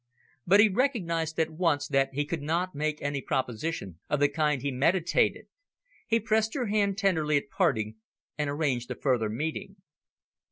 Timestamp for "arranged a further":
8.49-9.29